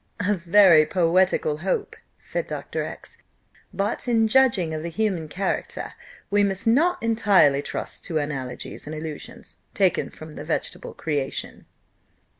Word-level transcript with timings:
'""A 0.19 0.33
very 0.33 0.83
poetical 0.87 1.57
hope," 1.59 1.95
said 2.17 2.47
Dr. 2.47 2.81
X; 2.81 3.19
"but 3.71 4.07
in 4.07 4.27
judging 4.27 4.73
of 4.73 4.81
the 4.81 4.89
human 4.89 5.27
character, 5.27 5.93
we 6.31 6.43
must 6.43 6.65
not 6.65 7.03
entirely 7.03 7.61
trust 7.61 8.03
to 8.05 8.17
analogies 8.17 8.87
and 8.87 8.95
allusions 8.95 9.59
taken 9.75 10.09
from 10.09 10.31
the 10.31 10.43
vegetable 10.43 10.95
creation." 10.95 11.67